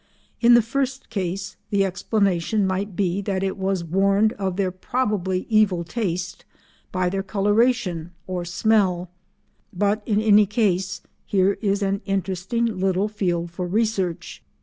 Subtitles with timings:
[0.39, 5.45] In the first case the explanation might be that it was warned of their probably
[5.47, 6.43] evil taste
[6.91, 9.11] by their coloration or smell,
[9.71, 14.41] but in any case here is an interesting little field for research.